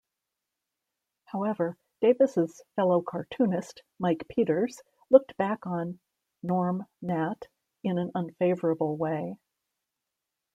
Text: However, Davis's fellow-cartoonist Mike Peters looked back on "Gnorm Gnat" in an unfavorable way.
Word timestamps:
However, 1.25 1.77
Davis's 2.01 2.63
fellow-cartoonist 2.75 3.83
Mike 3.99 4.25
Peters 4.29 4.81
looked 5.11 5.37
back 5.37 5.67
on 5.67 5.99
"Gnorm 6.41 6.87
Gnat" 7.03 7.45
in 7.83 7.99
an 7.99 8.09
unfavorable 8.15 8.97
way. 8.97 9.37